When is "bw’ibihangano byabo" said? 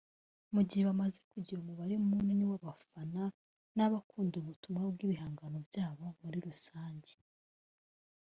4.93-6.05